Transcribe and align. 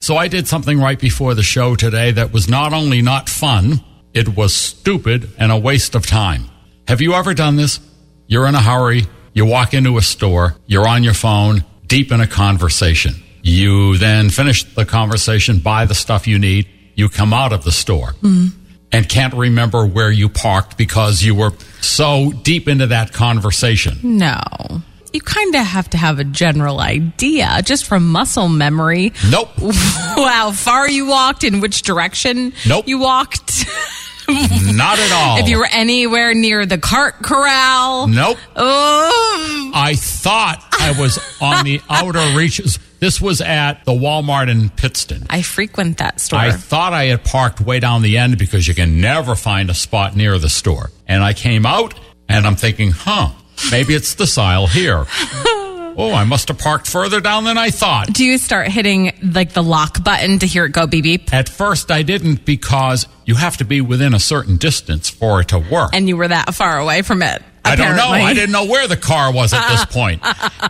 So 0.00 0.16
I 0.16 0.28
did 0.28 0.46
something 0.46 0.80
right 0.80 0.98
before 0.98 1.34
the 1.34 1.42
show 1.42 1.74
today 1.74 2.12
that 2.12 2.32
was 2.32 2.48
not 2.48 2.72
only 2.72 3.02
not 3.02 3.28
fun, 3.28 3.80
it 4.14 4.36
was 4.36 4.54
stupid 4.54 5.28
and 5.38 5.50
a 5.50 5.58
waste 5.58 5.96
of 5.96 6.06
time. 6.06 6.44
Have 6.86 7.00
you 7.00 7.14
ever 7.14 7.34
done 7.34 7.56
this? 7.56 7.80
You're 8.28 8.46
in 8.46 8.54
a 8.54 8.62
hurry, 8.62 9.06
you 9.32 9.44
walk 9.44 9.74
into 9.74 9.98
a 9.98 10.02
store, 10.02 10.54
you're 10.66 10.86
on 10.86 11.02
your 11.02 11.14
phone, 11.14 11.64
deep 11.86 12.12
in 12.12 12.20
a 12.20 12.28
conversation. 12.28 13.14
You 13.42 13.98
then 13.98 14.30
finish 14.30 14.62
the 14.62 14.84
conversation, 14.84 15.58
buy 15.58 15.84
the 15.84 15.96
stuff 15.96 16.28
you 16.28 16.38
need, 16.38 16.68
you 16.94 17.08
come 17.08 17.32
out 17.32 17.52
of 17.52 17.64
the 17.64 17.72
store 17.72 18.12
mm-hmm. 18.22 18.56
and 18.92 19.08
can't 19.08 19.34
remember 19.34 19.84
where 19.84 20.12
you 20.12 20.28
parked 20.28 20.78
because 20.78 21.22
you 21.22 21.34
were 21.34 21.52
so 21.80 22.30
deep 22.44 22.68
into 22.68 22.86
that 22.86 23.12
conversation. 23.12 23.98
No. 24.02 24.38
You 25.12 25.20
kind 25.20 25.54
of 25.54 25.64
have 25.64 25.88
to 25.90 25.96
have 25.96 26.18
a 26.18 26.24
general 26.24 26.80
idea 26.80 27.60
just 27.64 27.86
from 27.86 28.10
muscle 28.12 28.48
memory. 28.48 29.12
Nope. 29.30 29.48
How 29.72 30.52
far 30.52 30.88
you 30.88 31.06
walked, 31.06 31.44
in 31.44 31.60
which 31.60 31.82
direction 31.82 32.52
Nope. 32.66 32.86
you 32.86 32.98
walked. 32.98 33.64
Not 34.28 34.98
at 34.98 35.10
all. 35.12 35.38
if 35.38 35.48
you 35.48 35.56
were 35.58 35.68
anywhere 35.72 36.34
near 36.34 36.66
the 36.66 36.76
cart 36.76 37.14
corral. 37.22 38.06
Nope. 38.08 38.36
Oh, 38.54 39.70
I 39.74 39.94
thought 39.94 40.62
I 40.72 40.94
was 41.00 41.18
on 41.40 41.64
the 41.64 41.80
outer 41.88 42.36
reaches. 42.36 42.78
This 43.00 43.20
was 43.22 43.40
at 43.40 43.84
the 43.86 43.92
Walmart 43.92 44.50
in 44.50 44.68
Pittston. 44.68 45.26
I 45.30 45.40
frequent 45.40 45.98
that 45.98 46.20
store. 46.20 46.40
I 46.40 46.50
thought 46.50 46.92
I 46.92 47.04
had 47.04 47.24
parked 47.24 47.60
way 47.62 47.80
down 47.80 48.02
the 48.02 48.18
end 48.18 48.36
because 48.36 48.68
you 48.68 48.74
can 48.74 49.00
never 49.00 49.34
find 49.34 49.70
a 49.70 49.74
spot 49.74 50.14
near 50.14 50.38
the 50.38 50.50
store. 50.50 50.90
And 51.06 51.22
I 51.22 51.32
came 51.32 51.64
out 51.64 51.94
and 52.28 52.46
I'm 52.46 52.56
thinking, 52.56 52.90
huh, 52.90 53.30
maybe 53.70 53.94
it's 53.94 54.14
this 54.14 54.38
aisle 54.38 54.66
here. 54.66 55.06
oh, 56.00 56.12
I 56.14 56.24
must 56.24 56.48
have 56.48 56.58
parked 56.58 56.86
further 56.86 57.20
down 57.20 57.44
than 57.44 57.58
I 57.58 57.70
thought. 57.70 58.12
Do 58.12 58.24
you 58.24 58.38
start 58.38 58.68
hitting 58.68 59.12
like 59.22 59.52
the 59.52 59.62
lock 59.62 60.02
button 60.02 60.38
to 60.40 60.46
hear 60.46 60.64
it 60.66 60.72
go 60.72 60.86
beep 60.86 61.04
beep? 61.04 61.32
At 61.34 61.48
first, 61.48 61.90
I 61.90 62.02
didn't 62.02 62.44
because 62.44 63.06
you 63.24 63.34
have 63.34 63.56
to 63.58 63.64
be 63.64 63.80
within 63.80 64.14
a 64.14 64.20
certain 64.20 64.56
distance 64.56 65.08
for 65.10 65.40
it 65.40 65.48
to 65.48 65.58
work. 65.58 65.90
And 65.92 66.08
you 66.08 66.16
were 66.16 66.28
that 66.28 66.54
far 66.54 66.78
away 66.78 67.02
from 67.02 67.22
it. 67.22 67.42
I 67.64 67.76
don't 67.76 67.96
know. 67.96 68.08
I 68.08 68.32
didn't 68.32 68.52
know 68.52 68.64
where 68.64 68.86
the 68.88 68.96
car 68.96 69.32
was 69.32 69.52
at 69.52 69.68
this 69.68 69.84
point. 69.90 70.22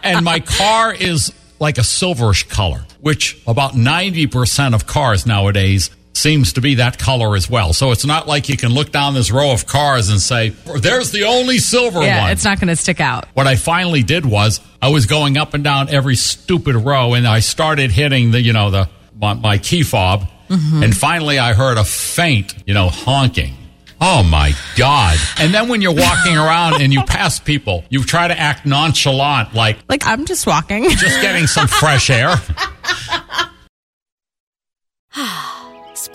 and 0.03 0.25
my 0.25 0.41
car 0.41 0.93
is 0.93 1.33
like 1.61 1.79
a 1.79 1.83
silverish 1.83 2.49
color, 2.49 2.85
which 3.01 3.41
about 3.47 3.73
90% 3.73 4.75
of 4.75 4.87
cars 4.87 5.27
nowadays 5.27 5.91
seems 6.19 6.53
to 6.55 6.61
be 6.61 6.75
that 6.77 6.99
color 6.99 7.37
as 7.37 7.49
well. 7.49 7.73
So 7.73 7.93
it's 7.93 8.05
not 8.05 8.27
like 8.27 8.49
you 8.49 8.57
can 8.57 8.71
look 8.75 8.91
down 8.93 9.15
this 9.15 9.31
row 9.31 9.53
of 9.53 9.67
cars 9.67 10.09
and 10.11 10.21
say, 10.21 10.51
there's 10.81 11.13
the 11.13 11.25
only 11.25 11.59
silver 11.59 12.03
Yeah, 12.03 12.23
one. 12.23 12.33
it's 12.33 12.45
not 12.45 12.59
going 12.61 12.69
to 12.69 12.77
stick 12.77 13.01
out. 13.01 13.27
what 13.35 13.47
I 13.47 13.57
finally 13.57 14.03
did 14.03 14.27
was 14.27 14.61
I 14.83 14.89
was 14.89 15.07
going 15.07 15.37
up 15.39 15.55
and 15.55 15.63
down 15.65 15.89
every 15.89 16.17
stupid 16.17 16.75
row 16.77 17.15
and 17.15 17.27
I 17.27 17.41
started 17.41 17.91
hitting 17.91 18.31
the, 18.33 18.41
you 18.41 18.53
know, 18.53 18.71
the, 18.71 18.89
my, 19.19 19.35
my 19.35 19.59
key 19.59 19.83
fob. 19.83 20.29
Mm-hmm. 20.49 20.83
And 20.83 20.97
finally 20.97 21.39
I 21.39 21.53
heard 21.53 21.79
a 21.79 21.85
faint, 21.85 22.55
you 22.67 22.75
know, 22.75 22.89
honking. 22.89 23.55
Oh 24.01 24.23
my 24.23 24.53
God. 24.77 25.19
And 25.41 25.53
then 25.53 25.69
when 25.69 25.83
you're 25.83 25.93
walking 25.95 26.37
around 26.37 26.81
and 26.81 26.93
you 26.93 27.03
pass 27.03 27.41
people, 27.41 27.85
you 27.91 28.05
try 28.05 28.29
to 28.29 28.39
act 28.39 28.65
nonchalant, 28.65 29.55
like 29.55 29.79
Like 29.89 30.07
I'm 30.07 30.25
just 30.25 30.47
walking. 30.47 30.89
just 30.91 31.21
getting 31.21 31.47
some 31.49 31.67
fresh 31.67 32.09
air. 32.11 32.35